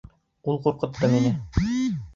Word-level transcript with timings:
Ул 0.53 0.57
ҡурҡытты 0.63 1.13
мине! 1.15 1.37